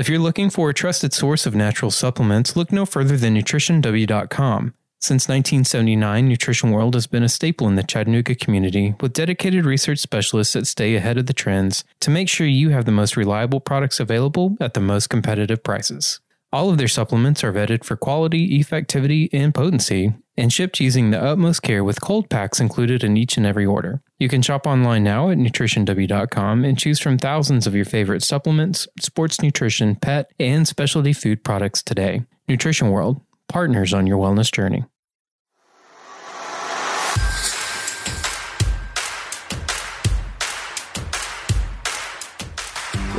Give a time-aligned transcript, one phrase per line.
[0.00, 4.72] If you're looking for a trusted source of natural supplements, look no further than nutritionw.com.
[4.98, 9.98] Since 1979, Nutrition World has been a staple in the Chattanooga community with dedicated research
[9.98, 13.60] specialists that stay ahead of the trends to make sure you have the most reliable
[13.60, 16.20] products available at the most competitive prices.
[16.52, 21.22] All of their supplements are vetted for quality, effectivity, and potency, and shipped using the
[21.22, 24.02] utmost care with cold packs included in each and every order.
[24.18, 28.88] You can shop online now at nutritionw.com and choose from thousands of your favorite supplements,
[28.98, 32.24] sports nutrition, pet, and specialty food products today.
[32.48, 34.84] Nutrition World, partners on your wellness journey.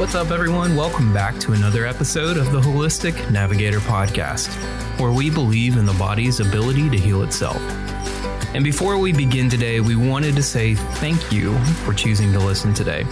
[0.01, 0.75] What's up, everyone?
[0.75, 4.47] Welcome back to another episode of the Holistic Navigator Podcast,
[4.99, 7.61] where we believe in the body's ability to heal itself.
[8.55, 11.55] And before we begin today, we wanted to say thank you
[11.85, 13.05] for choosing to listen today.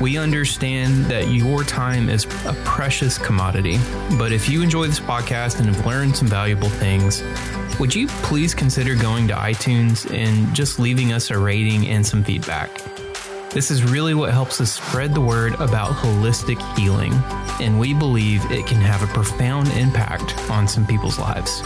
[0.00, 3.78] We understand that your time is a precious commodity,
[4.16, 7.24] but if you enjoy this podcast and have learned some valuable things,
[7.80, 12.22] would you please consider going to iTunes and just leaving us a rating and some
[12.22, 12.99] feedback?
[13.52, 17.12] This is really what helps us spread the word about holistic healing,
[17.60, 21.60] and we believe it can have a profound impact on some people's lives.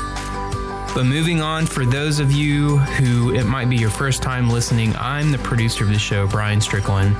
[0.95, 4.95] But moving on, for those of you who it might be your first time listening,
[4.97, 7.17] I'm the producer of the show, Brian Strickland.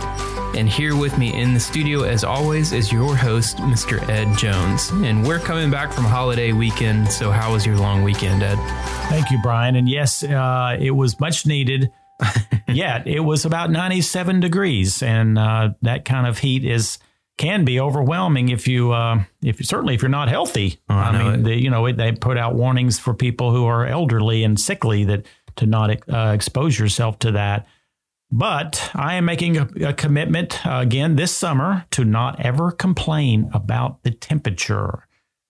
[0.57, 4.01] And here with me in the studio, as always, is your host, Mr.
[4.09, 4.89] Ed Jones.
[4.91, 7.13] And we're coming back from holiday weekend.
[7.13, 8.57] So, how was your long weekend, Ed?
[9.09, 9.77] Thank you, Brian.
[9.77, 11.93] And yes, uh, it was much needed.
[12.69, 16.99] yeah, it was about 97 degrees, and uh, that kind of heat is
[17.37, 20.79] can be overwhelming if you uh, if certainly if you're not healthy.
[20.89, 23.87] Oh, I, I mean, they, you know they put out warnings for people who are
[23.87, 27.67] elderly and sickly that to not uh, expose yourself to that.
[28.31, 33.51] But I am making a, a commitment uh, again this summer to not ever complain
[33.53, 35.07] about the temperature.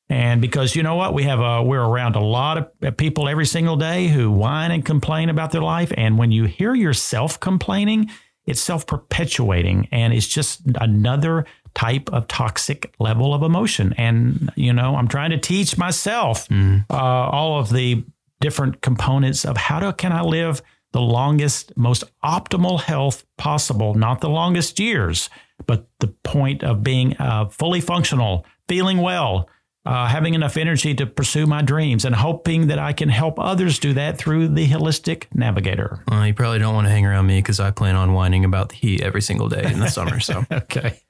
[0.09, 3.29] And because you know what, we have a, we're around a lot of uh, people
[3.29, 5.93] every single day who whine and complain about their life.
[5.97, 8.11] And when you hear yourself complaining,
[8.47, 13.95] it's self perpetuating and it's just another type of toxic level of emotion.
[13.97, 16.85] And, you know, I'm trying to teach myself mm.
[16.91, 18.05] uh, all of the
[18.41, 20.63] different components of how to, can I live
[20.93, 25.29] the longest, most optimal health possible, not the longest years,
[25.67, 29.49] but the point of being uh, fully functional, feeling well,
[29.87, 33.79] uh, having enough energy to pursue my dreams and hoping that I can help others
[33.79, 36.03] do that through the holistic navigator.
[36.09, 38.71] Well, you probably don't want to hang around me because I plan on whining about
[38.71, 40.21] the heat every single day in the summer.
[40.21, 41.01] So, okay.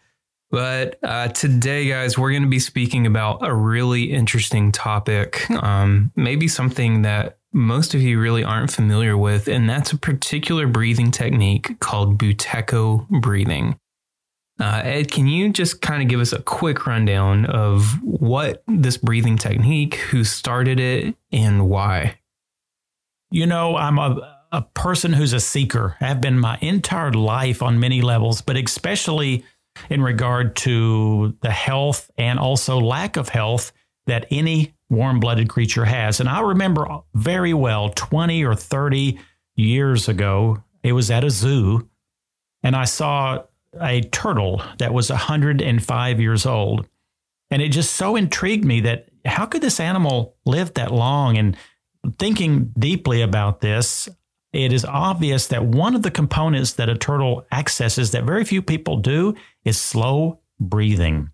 [0.50, 6.12] But uh, today, guys, we're going to be speaking about a really interesting topic, um,
[6.14, 11.10] maybe something that most of you really aren't familiar with, and that's a particular breathing
[11.10, 13.78] technique called Buteyko breathing.
[14.60, 18.96] Uh, Ed, can you just kind of give us a quick rundown of what this
[18.96, 22.18] breathing technique, who started it, and why?
[23.30, 25.96] You know, I'm a, a person who's a seeker.
[26.00, 29.44] I've been my entire life on many levels, but especially
[29.90, 33.72] in regard to the health and also lack of health
[34.06, 36.20] that any warm blooded creature has.
[36.20, 39.18] And I remember very well 20 or 30
[39.56, 41.88] years ago, it was at a zoo,
[42.62, 43.42] and I saw
[43.80, 46.86] a turtle that was 105 years old.
[47.50, 51.36] And it just so intrigued me that how could this animal live that long?
[51.38, 51.56] And
[52.18, 54.08] thinking deeply about this,
[54.52, 58.62] it is obvious that one of the components that a turtle accesses that very few
[58.62, 59.34] people do
[59.64, 61.30] is slow breathing.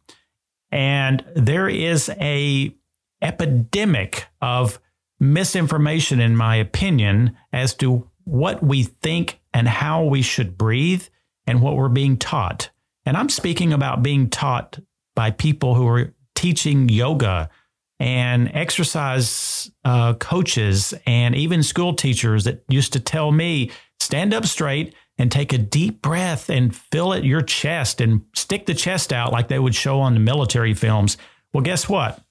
[0.72, 2.74] And there is a
[3.22, 4.80] epidemic of
[5.18, 11.06] misinformation in my opinion as to what we think and how we should breathe
[11.50, 12.70] and what we're being taught.
[13.04, 14.78] And I'm speaking about being taught
[15.16, 17.50] by people who are teaching yoga
[17.98, 24.46] and exercise uh, coaches and even school teachers that used to tell me stand up
[24.46, 29.12] straight and take a deep breath and fill it your chest and stick the chest
[29.12, 31.18] out like they would show on the military films.
[31.52, 32.22] Well, guess what?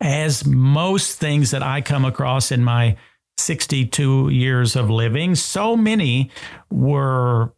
[0.00, 2.96] As most things that I come across in my
[3.38, 6.30] 62 years of living, so many
[6.70, 7.52] were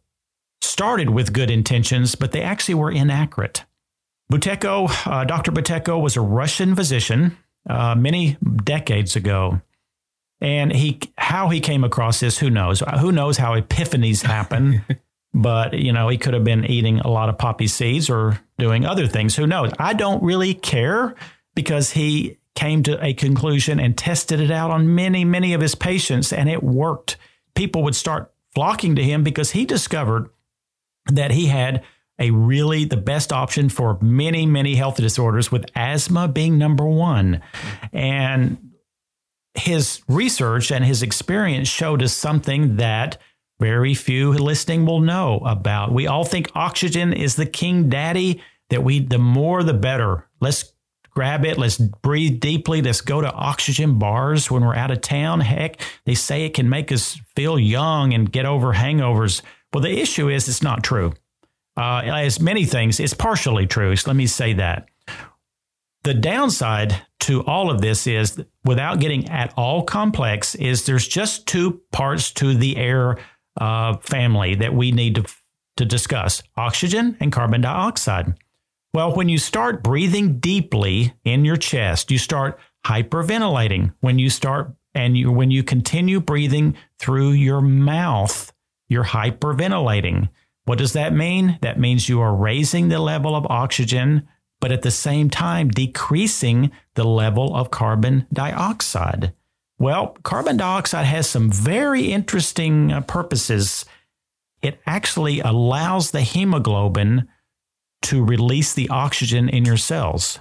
[0.79, 3.65] started with good intentions, but they actually were inaccurate.
[4.31, 5.51] Buteyko, uh, Dr.
[5.51, 7.37] Buteyko was a Russian physician
[7.69, 9.59] uh, many decades ago.
[10.39, 12.81] And he, how he came across this, who knows?
[13.01, 14.85] Who knows how epiphanies happen?
[15.33, 18.85] but you know, he could have been eating a lot of poppy seeds or doing
[18.85, 19.35] other things.
[19.35, 19.73] Who knows?
[19.79, 21.13] I don't really care
[21.55, 25.75] because he came to a conclusion and tested it out on many, many of his
[25.75, 27.17] patients, and it worked.
[27.53, 30.29] People would start flocking to him because he discovered
[31.07, 31.83] that he had
[32.19, 37.41] a really the best option for many, many health disorders, with asthma being number one.
[37.93, 38.71] And
[39.53, 43.17] his research and his experience showed us something that
[43.59, 45.91] very few listening will know about.
[45.91, 50.27] We all think oxygen is the king daddy, that we the more the better.
[50.39, 50.71] Let's
[51.09, 55.41] grab it, let's breathe deeply, let's go to oxygen bars when we're out of town.
[55.41, 59.41] Heck, they say it can make us feel young and get over hangovers.
[59.73, 61.13] Well, the issue is it's not true.
[61.77, 63.95] Uh, as many things, it's partially true.
[63.95, 64.87] So let me say that.
[66.03, 71.45] The downside to all of this is, without getting at all complex, is there's just
[71.45, 73.17] two parts to the air
[73.59, 75.25] uh, family that we need to,
[75.77, 78.33] to discuss oxygen and carbon dioxide.
[78.93, 83.93] Well, when you start breathing deeply in your chest, you start hyperventilating.
[83.99, 88.51] When you start and you, when you continue breathing through your mouth,
[88.89, 90.29] you're hyperventilating.
[90.65, 91.57] What does that mean?
[91.61, 94.27] That means you are raising the level of oxygen,
[94.59, 99.33] but at the same time decreasing the level of carbon dioxide.
[99.79, 103.85] Well, carbon dioxide has some very interesting uh, purposes.
[104.61, 107.29] It actually allows the hemoglobin
[108.01, 110.39] to release the oxygen in your cells.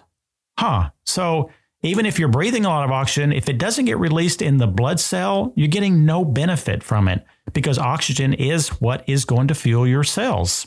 [0.59, 0.91] Huh.
[1.07, 1.51] So
[1.83, 4.67] even if you're breathing a lot of oxygen, if it doesn't get released in the
[4.67, 9.55] blood cell, you're getting no benefit from it because oxygen is what is going to
[9.55, 10.67] fuel your cells.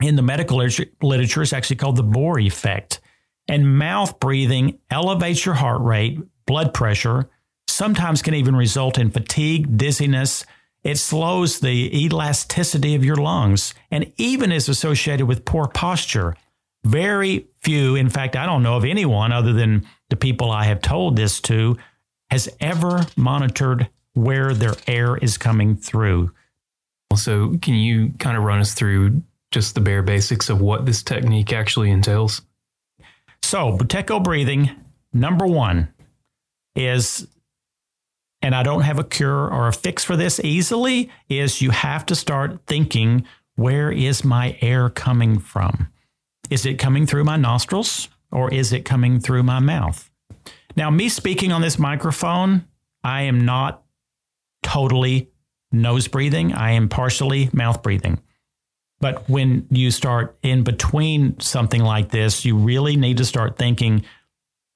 [0.00, 3.00] In the medical literature, it's actually called the Bohr effect.
[3.48, 7.30] And mouth breathing elevates your heart rate, blood pressure,
[7.66, 10.44] sometimes can even result in fatigue, dizziness.
[10.82, 16.36] It slows the elasticity of your lungs and even is associated with poor posture.
[16.84, 20.80] Very few, in fact, I don't know of anyone other than the people I have
[20.80, 21.76] told this to,
[22.30, 26.32] has ever monitored where their air is coming through.
[27.14, 31.02] So, can you kind of run us through just the bare basics of what this
[31.02, 32.42] technique actually entails?
[33.42, 34.70] So, Buteyko breathing,
[35.12, 35.88] number one,
[36.74, 37.26] is
[38.42, 42.06] and I don't have a cure or a fix for this easily, is you have
[42.06, 43.24] to start thinking
[43.56, 45.88] where is my air coming from?
[46.50, 50.10] Is it coming through my nostrils or is it coming through my mouth?
[50.76, 52.66] Now, me speaking on this microphone,
[53.02, 53.82] I am not
[54.62, 55.30] totally
[55.72, 58.20] nose breathing, I am partially mouth breathing.
[59.00, 64.04] But when you start in between something like this, you really need to start thinking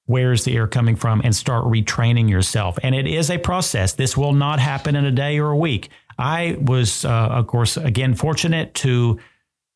[0.07, 2.79] where's the air coming from and start retraining yourself.
[2.83, 3.93] And it is a process.
[3.93, 5.91] This will not happen in a day or a week.
[6.19, 9.21] I was, uh, of course, again, fortunate to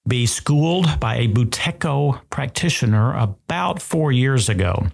[0.07, 4.87] be schooled by a Buteyko practitioner about four years ago.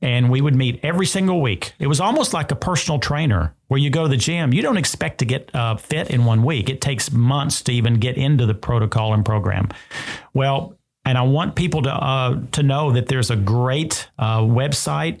[0.00, 1.74] And we would meet every single week.
[1.78, 4.52] It was almost like a personal trainer where you go to the gym.
[4.52, 6.68] You don't expect to get uh, fit in one week.
[6.68, 9.68] It takes months to even get into the protocol and program.
[10.34, 15.20] Well, and I want people to uh, to know that there's a great uh, website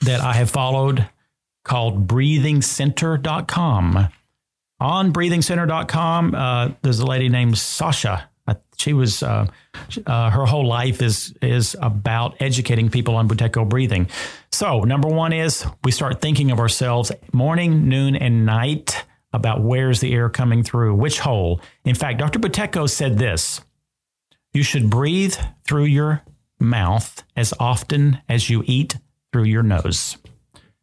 [0.00, 1.08] that I have followed
[1.64, 4.08] called breathingcenter.com.
[4.84, 8.28] On breathingcenter.com, uh, there's a lady named Sasha.
[8.76, 9.46] She was uh,
[10.04, 14.08] uh, her whole life is is about educating people on Buteyko breathing.
[14.52, 20.00] So number one is we start thinking of ourselves morning, noon, and night about where's
[20.00, 21.62] the air coming through, which hole.
[21.86, 22.38] In fact, Dr.
[22.38, 23.62] Buteyko said this.
[24.52, 25.36] You should breathe
[25.66, 26.22] through your
[26.60, 28.98] mouth as often as you eat
[29.32, 30.18] through your nose.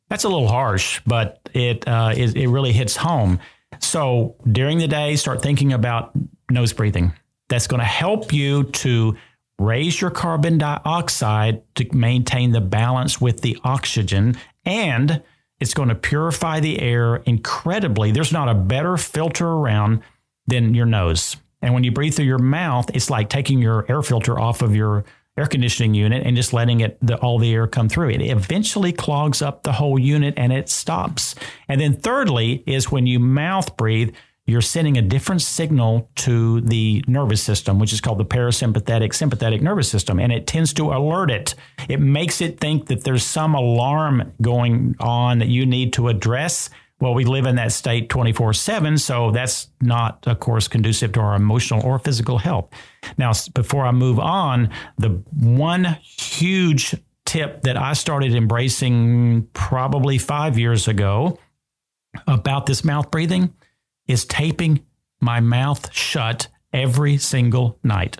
[0.10, 3.40] That's a little harsh, but it, uh, it, it really hits home.
[3.80, 6.12] So during the day, start thinking about
[6.50, 7.14] nose breathing.
[7.50, 9.18] That's going to help you to
[9.60, 14.36] raise your carbon dioxide to maintain the balance with the oxygen,
[14.66, 15.22] and
[15.60, 18.12] it's going to purify the air incredibly.
[18.12, 20.02] There's not a better filter around
[20.48, 21.38] than your nose.
[21.62, 24.76] And when you breathe through your mouth, it's like taking your air filter off of
[24.76, 25.06] your
[25.42, 28.10] air conditioning unit and just letting it the, all the air come through.
[28.10, 31.36] It eventually clogs up the whole unit and it stops.
[31.68, 34.14] And then thirdly is when you mouth breathe,
[34.46, 39.62] you're sending a different signal to the nervous system, which is called the parasympathetic sympathetic
[39.62, 41.56] nervous system, and it tends to alert it.
[41.88, 46.70] It makes it think that there's some alarm going on that you need to address
[47.02, 51.20] well, we live in that state 24 7, so that's not, of course, conducive to
[51.20, 52.70] our emotional or physical health.
[53.18, 60.60] Now, before I move on, the one huge tip that I started embracing probably five
[60.60, 61.40] years ago
[62.28, 63.54] about this mouth breathing
[64.08, 64.86] is taping
[65.20, 68.18] my mouth shut every single night.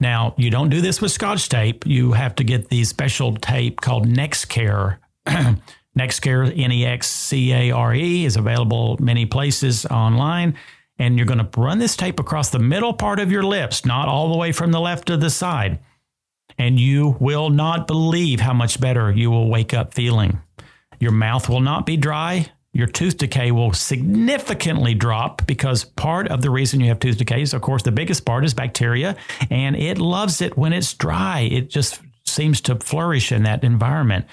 [0.00, 1.86] Now, you don't do this with scotch tape.
[1.86, 4.98] You have to get the special tape called Nexcare.
[5.98, 10.56] Nexcare, N E X C A R E, is available many places online.
[10.98, 14.08] And you're going to run this tape across the middle part of your lips, not
[14.08, 15.80] all the way from the left to the side.
[16.58, 20.40] And you will not believe how much better you will wake up feeling.
[21.00, 22.46] Your mouth will not be dry.
[22.74, 27.42] Your tooth decay will significantly drop because part of the reason you have tooth decay
[27.42, 29.16] is, of course, the biggest part is bacteria,
[29.50, 31.40] and it loves it when it's dry.
[31.40, 34.26] It just seems to flourish in that environment.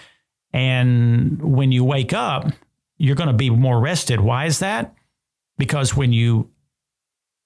[0.53, 2.51] And when you wake up,
[2.97, 4.19] you're going to be more rested.
[4.19, 4.93] Why is that?
[5.57, 6.49] Because when you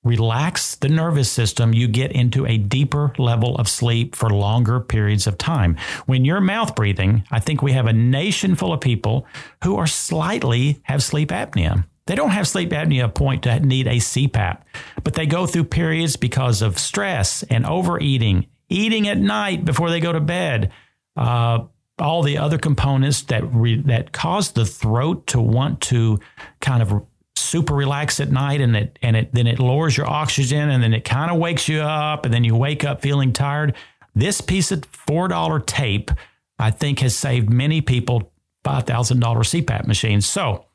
[0.04, 5.28] relax the nervous system, you get into a deeper level of sleep for longer periods
[5.28, 5.78] of time.
[6.06, 9.26] When you're mouth breathing, I think we have a nation full of people
[9.64, 11.86] who are slightly have sleep apnea.
[12.06, 14.62] They don't have sleep apnea point to need a CPAP,
[15.04, 20.02] but they go through periods because of stress and overeating, eating at night before they
[20.02, 20.72] go to bed,
[21.16, 21.60] uh,
[22.00, 26.20] all the other components that re, that cause the throat to want to
[26.60, 30.70] kind of super relax at night and it and it then it lowers your oxygen
[30.70, 33.76] and then it kind of wakes you up and then you wake up feeling tired.
[34.16, 36.12] This piece of four dollar tape,
[36.60, 38.32] I think, has saved many people
[38.64, 40.26] five thousand dollar CPAP machines.
[40.26, 40.66] So,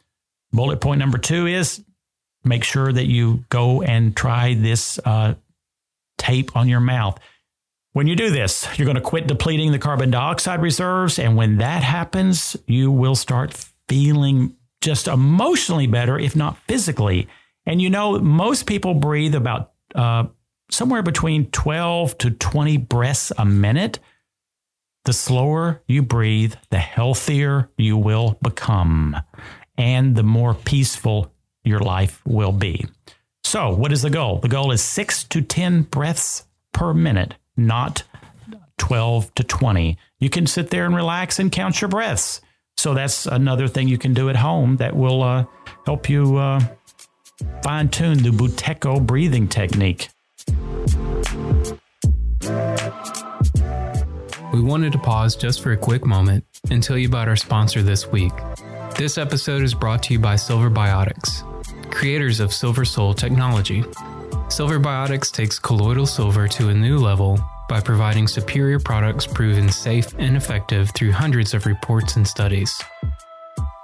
[0.53, 1.83] bullet point number two is
[2.45, 5.35] make sure that you go and try this uh,
[6.17, 7.19] tape on your mouth.
[7.99, 11.19] When you do this, you're going to quit depleting the carbon dioxide reserves.
[11.19, 17.27] And when that happens, you will start feeling just emotionally better, if not physically.
[17.67, 20.27] And you know, most people breathe about uh,
[20.71, 23.99] somewhere between 12 to 20 breaths a minute.
[25.05, 29.17] The slower you breathe, the healthier you will become,
[29.77, 31.33] and the more peaceful
[31.65, 32.87] your life will be.
[33.43, 34.39] So, what is the goal?
[34.39, 38.05] The goal is six to 10 breaths per minute, not
[38.79, 39.99] 12 to 20.
[40.21, 42.41] You can sit there and relax and count your breaths.
[42.77, 45.45] So that's another thing you can do at home that will uh,
[45.85, 46.61] help you uh,
[47.63, 50.09] fine tune the Buteyko breathing technique.
[54.53, 57.83] We wanted to pause just for a quick moment and tell you about our sponsor
[57.83, 58.33] this week.
[58.97, 61.43] This episode is brought to you by Silver Biotics,
[61.91, 63.85] creators of SilverSol technology.
[64.49, 67.39] Silver Biotics takes colloidal silver to a new level
[67.69, 72.83] by providing superior products proven safe and effective through hundreds of reports and studies.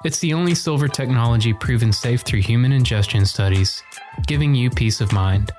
[0.05, 3.83] It's the only silver technology proven safe through human ingestion studies,
[4.27, 5.53] giving you peace of mind.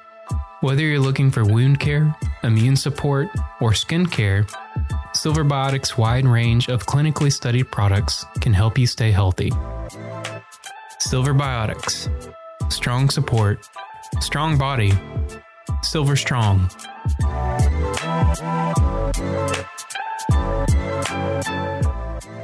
[0.62, 3.30] Whether you're looking for wound care, immune support,
[3.62, 4.46] or skin care,
[5.14, 9.52] Silver Biotics' wide range of clinically studied products can help you stay healthy.
[11.00, 12.10] Silver Biotics.
[12.70, 13.70] Strong support,
[14.22, 14.94] strong body,
[15.82, 16.70] Silver Strong.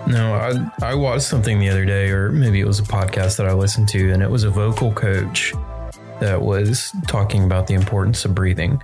[0.08, 3.48] No, I I watched something the other day, or maybe it was a podcast that
[3.48, 5.54] I listened to, and it was a vocal coach
[6.20, 8.82] that was talking about the importance of breathing.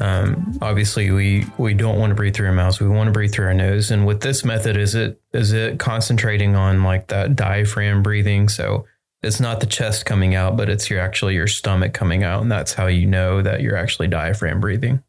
[0.00, 3.32] Um, obviously, we we don't want to breathe through our mouths; we want to breathe
[3.32, 3.90] through our nose.
[3.90, 8.48] And with this method, is it is it concentrating on like that diaphragm breathing?
[8.48, 8.86] So
[9.24, 12.50] it's not the chest coming out, but it's your actually your stomach coming out, and
[12.50, 15.02] that's how you know that you're actually diaphragm breathing.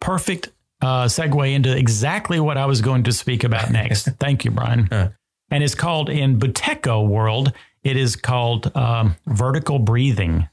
[0.00, 0.50] Perfect
[0.80, 4.08] uh, segue into exactly what I was going to speak about next.
[4.18, 4.88] Thank you, Brian.
[4.90, 5.10] Huh.
[5.50, 7.52] And it's called in Buteyko world.
[7.82, 10.48] It is called um, vertical breathing.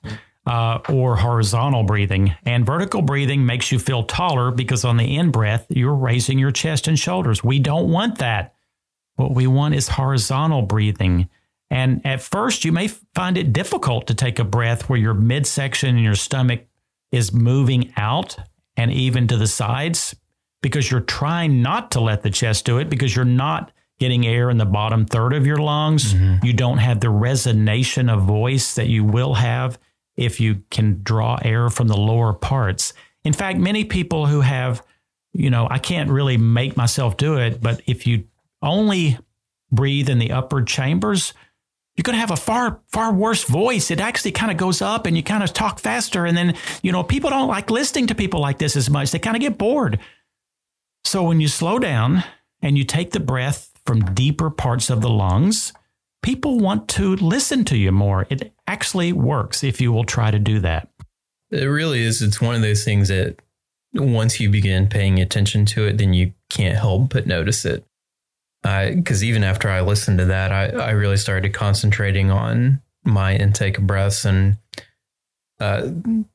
[0.45, 2.35] Uh, or horizontal breathing.
[2.43, 6.49] And vertical breathing makes you feel taller because on the in breath, you're raising your
[6.49, 7.43] chest and shoulders.
[7.43, 8.55] We don't want that.
[9.15, 11.29] What we want is horizontal breathing.
[11.69, 15.89] And at first, you may find it difficult to take a breath where your midsection
[15.89, 16.65] and your stomach
[17.11, 18.37] is moving out
[18.75, 20.15] and even to the sides
[20.61, 24.49] because you're trying not to let the chest do it because you're not getting air
[24.49, 26.13] in the bottom third of your lungs.
[26.13, 26.45] Mm-hmm.
[26.45, 29.77] You don't have the resonation of voice that you will have
[30.15, 32.93] if you can draw air from the lower parts.
[33.23, 34.81] In fact, many people who have,
[35.33, 38.25] you know, I can't really make myself do it, but if you
[38.61, 39.17] only
[39.71, 41.33] breathe in the upper chambers,
[41.99, 43.91] you're going to have a far far worse voice.
[43.91, 46.25] It actually kind of goes up and you kind of talk faster.
[46.25, 49.11] And then you know people don't like listening to people like this as much.
[49.11, 49.99] They kind of get bored.
[51.03, 52.23] So when you slow down
[52.61, 55.73] and you take the breath from deeper parts of the lungs
[56.21, 58.25] people want to listen to you more.
[58.29, 60.89] It actually works if you will try to do that.
[61.51, 62.21] It really is.
[62.21, 63.41] It's one of those things that
[63.93, 67.83] once you begin paying attention to it then you can't help but notice it
[68.61, 73.77] because even after I listened to that, I, I really started concentrating on my intake
[73.77, 74.57] of breaths and
[75.59, 75.89] uh,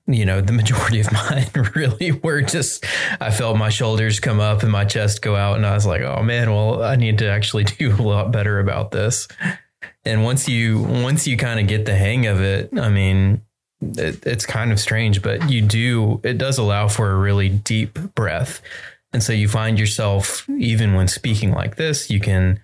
[0.07, 2.85] you know, the majority of mine really were just,
[3.21, 5.57] I felt my shoulders come up and my chest go out.
[5.57, 8.61] And I was like, oh man, well, I need to actually do a lot better
[8.61, 9.29] about this.
[10.05, 13.41] And once you, once you kind of get the hang of it, I mean,
[13.81, 17.95] it, it's kind of strange, but you do, it does allow for a really deep
[18.15, 18.61] breath.
[19.15, 22.61] And so you find yourself, even when speaking like this, you can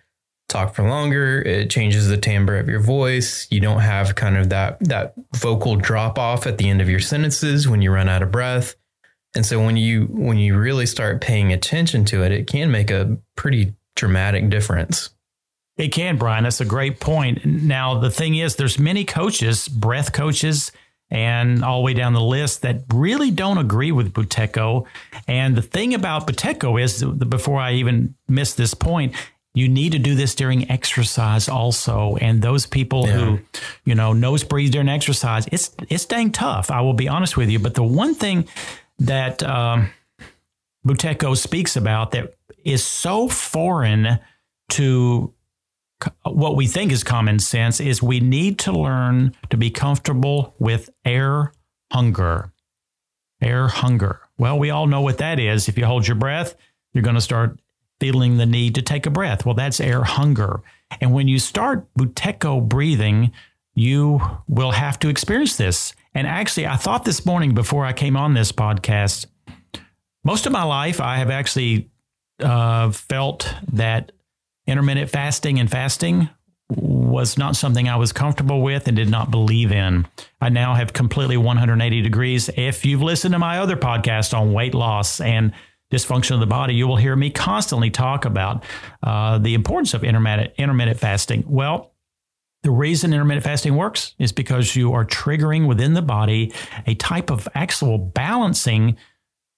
[0.48, 1.40] talk for longer.
[1.40, 3.46] It changes the timbre of your voice.
[3.52, 6.98] You don't have kind of that, that vocal drop off at the end of your
[6.98, 8.74] sentences when you run out of breath.
[9.36, 12.90] And so when you, when you really start paying attention to it, it can make
[12.90, 15.10] a pretty dramatic difference.
[15.76, 16.42] It can, Brian.
[16.42, 17.46] That's a great point.
[17.46, 20.72] Now, the thing is, there's many coaches, breath coaches,
[21.10, 24.86] and all the way down the list that really don't agree with Buteyko.
[25.26, 29.14] And the thing about Buteyko is, before I even miss this point,
[29.52, 32.16] you need to do this during exercise also.
[32.16, 33.12] And those people yeah.
[33.12, 33.40] who,
[33.84, 36.70] you know, nose breathe during exercise, it's it's dang tough.
[36.70, 37.58] I will be honest with you.
[37.58, 38.46] But the one thing
[39.00, 39.90] that um,
[40.86, 44.20] Buteyko speaks about that is so foreign
[44.70, 45.34] to
[46.24, 50.90] what we think is common sense is we need to learn to be comfortable with
[51.04, 51.52] air
[51.92, 52.52] hunger.
[53.40, 54.20] Air hunger.
[54.38, 55.68] Well, we all know what that is.
[55.68, 56.54] If you hold your breath,
[56.92, 57.58] you're going to start
[58.00, 59.44] feeling the need to take a breath.
[59.44, 60.62] Well, that's air hunger.
[61.00, 63.32] And when you start Buteyko breathing,
[63.74, 65.94] you will have to experience this.
[66.14, 69.26] And actually, I thought this morning before I came on this podcast,
[70.24, 71.90] most of my life, I have actually
[72.40, 74.12] uh, felt that
[74.70, 76.28] intermittent fasting and fasting
[76.70, 80.06] was not something I was comfortable with and did not believe in.
[80.40, 82.48] I now have completely 180 degrees.
[82.56, 85.52] If you've listened to my other podcast on weight loss and
[85.92, 88.64] dysfunction of the body, you will hear me constantly talk about
[89.02, 91.42] uh, the importance of intermittent, intermittent fasting.
[91.48, 91.92] Well,
[92.62, 96.52] the reason intermittent fasting works is because you are triggering within the body
[96.86, 98.96] a type of actual balancing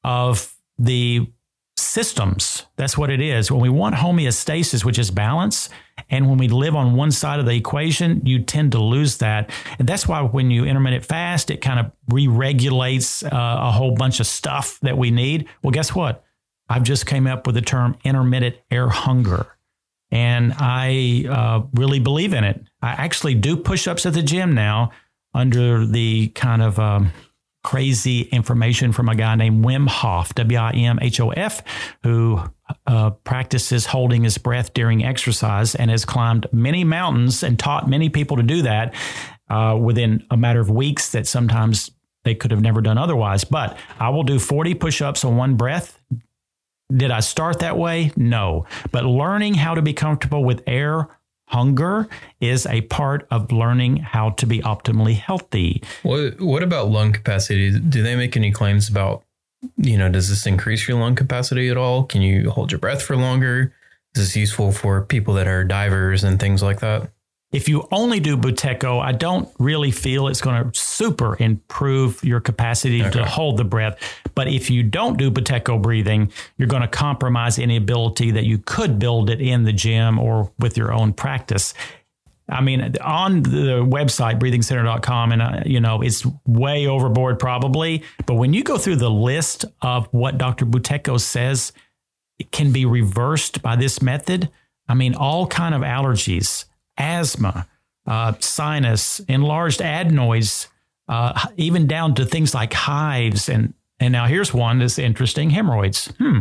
[0.04, 1.30] of the
[1.82, 2.66] systems.
[2.76, 3.50] That's what it is.
[3.50, 5.68] When we want homeostasis, which is balance,
[6.10, 9.50] and when we live on one side of the equation, you tend to lose that.
[9.78, 13.94] And that's why when you intermittent fast, it kind of re regulates uh, a whole
[13.94, 15.48] bunch of stuff that we need.
[15.62, 16.24] Well, guess what?
[16.68, 19.46] I've just came up with the term intermittent air hunger.
[20.10, 22.62] And I uh, really believe in it.
[22.82, 24.92] I actually do push ups at the gym now
[25.34, 27.12] under the kind of um,
[27.62, 31.62] crazy information from a guy named Wim Hof, W I M H O F,
[32.02, 32.40] who
[32.86, 38.08] uh, practices holding his breath during exercise and has climbed many mountains and taught many
[38.08, 38.94] people to do that
[39.48, 41.90] uh, within a matter of weeks that sometimes
[42.24, 43.44] they could have never done otherwise.
[43.44, 45.98] But I will do 40 push ups on one breath.
[46.94, 48.12] Did I start that way?
[48.16, 48.66] No.
[48.90, 51.08] But learning how to be comfortable with air
[51.52, 52.08] hunger
[52.40, 55.82] is a part of learning how to be optimally healthy.
[56.02, 57.78] What what about lung capacity?
[57.78, 59.24] Do they make any claims about
[59.76, 62.04] you know, does this increase your lung capacity at all?
[62.04, 63.72] Can you hold your breath for longer?
[64.14, 67.10] Is this useful for people that are divers and things like that?
[67.52, 72.40] If you only do Buteyko, I don't really feel it's going to super improve your
[72.40, 73.10] capacity okay.
[73.10, 73.98] to hold the breath.
[74.34, 78.58] But if you don't do Buteyko breathing, you're going to compromise any ability that you
[78.58, 81.74] could build it in the gym or with your own practice.
[82.48, 88.02] I mean, on the website, breathingcenter.com, and, uh, you know, it's way overboard probably.
[88.26, 90.66] But when you go through the list of what Dr.
[90.66, 91.72] Buteyko says
[92.38, 94.50] it can be reversed by this method,
[94.88, 96.64] I mean, all kind of allergies,
[96.96, 97.66] asthma,
[98.06, 100.68] uh, sinus, enlarged adenoids,
[101.08, 103.48] uh, even down to things like hives.
[103.48, 106.12] And, and now here's one that's interesting hemorrhoids.
[106.18, 106.40] Hmm.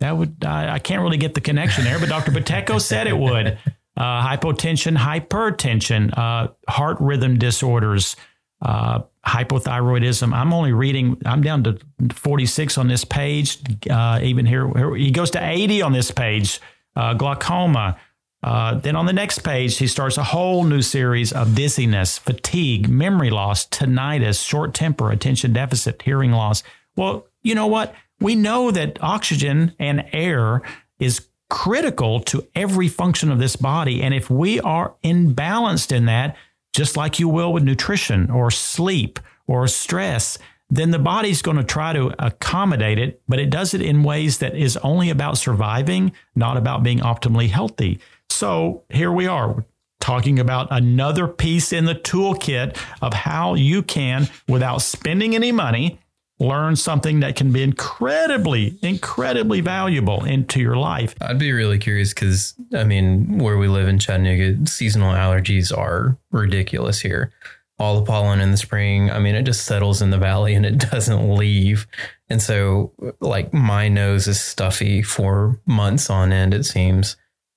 [0.00, 2.32] That would, I, I can't really get the connection there, but Dr.
[2.32, 3.58] Buteyko said it would.
[3.96, 8.16] Uh, hypotension, hypertension, uh, heart rhythm disorders,
[8.60, 10.34] uh, hypothyroidism.
[10.34, 11.78] I'm only reading, I'm down to
[12.12, 13.58] 46 on this page.
[13.88, 16.60] Uh, even here, he goes to 80 on this page.
[16.96, 17.96] Glaucoma,
[18.44, 22.90] uh, then on the next page, he starts a whole new series of dizziness, fatigue,
[22.90, 26.62] memory loss, tinnitus, short temper, attention deficit, hearing loss.
[26.94, 27.94] Well, you know what?
[28.20, 30.60] We know that oxygen and air
[30.98, 34.02] is critical to every function of this body.
[34.02, 36.36] And if we are imbalanced in that,
[36.74, 40.36] just like you will with nutrition or sleep or stress,
[40.68, 44.38] then the body's going to try to accommodate it, but it does it in ways
[44.38, 48.00] that is only about surviving, not about being optimally healthy.
[48.34, 49.64] So here we are
[50.00, 56.00] talking about another piece in the toolkit of how you can, without spending any money,
[56.40, 61.14] learn something that can be incredibly, incredibly valuable into your life.
[61.20, 66.18] I'd be really curious because, I mean, where we live in Chattanooga, seasonal allergies are
[66.32, 67.32] ridiculous here.
[67.78, 70.66] All the pollen in the spring, I mean, it just settles in the valley and
[70.66, 71.86] it doesn't leave.
[72.28, 77.16] And so, like, my nose is stuffy for months on end, it seems.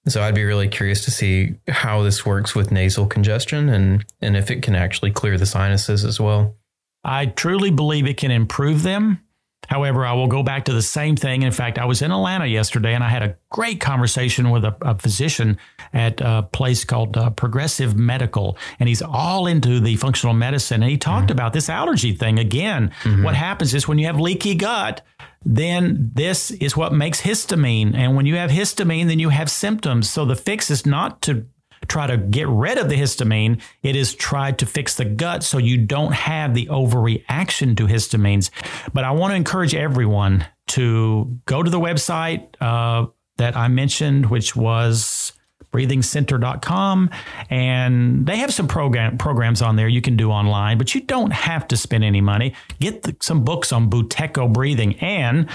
[0.09, 4.37] So I'd be really curious to see how this works with nasal congestion and and
[4.37, 6.55] if it can actually clear the sinuses as well.
[7.03, 9.21] I truly believe it can improve them.
[9.67, 11.41] However, I will go back to the same thing.
[11.41, 14.75] In fact, I was in Atlanta yesterday and I had a great conversation with a,
[14.81, 15.57] a physician
[15.93, 18.57] at a place called uh, Progressive Medical.
[18.79, 20.83] And he's all into the functional medicine.
[20.83, 21.33] And he talked mm-hmm.
[21.33, 22.91] about this allergy thing again.
[23.03, 23.23] Mm-hmm.
[23.23, 25.01] What happens is when you have leaky gut,
[25.45, 27.93] then this is what makes histamine.
[27.93, 30.09] And when you have histamine, then you have symptoms.
[30.09, 31.45] So the fix is not to
[31.87, 33.61] try to get rid of the histamine.
[33.83, 38.49] It is tried to fix the gut so you don't have the overreaction to histamines.
[38.93, 44.27] But I want to encourage everyone to go to the website uh, that I mentioned,
[44.27, 45.33] which was
[45.71, 47.09] breathingcenter.com
[47.49, 51.31] and they have some program programs on there you can do online but you don't
[51.31, 55.49] have to spend any money get the, some books on Buteyko breathing and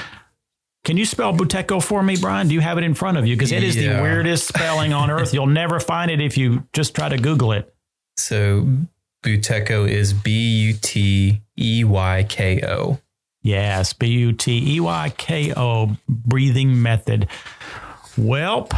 [0.85, 2.49] can you spell Buteyko for me, Brian?
[2.49, 3.37] Do you have it in front of you?
[3.37, 3.97] Because it is yeah.
[3.97, 5.33] the weirdest spelling on earth.
[5.33, 7.73] You'll never find it if you just try to Google it.
[8.17, 8.69] So
[9.23, 12.99] Buteyko is B U T E Y K O.
[13.43, 17.29] Yes, B U T E Y K O breathing method.
[18.19, 18.69] Well,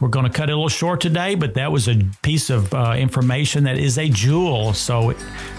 [0.00, 2.72] we're going to cut it a little short today, but that was a piece of
[2.72, 4.72] uh, information that is a jewel.
[4.72, 5.14] So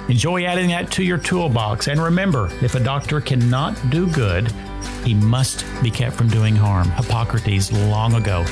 [0.09, 1.87] enjoy adding that to your toolbox.
[1.87, 4.51] And remember, if a doctor cannot do good,
[5.03, 6.91] he must be kept from doing harm.
[6.91, 8.43] Hippocrates long ago.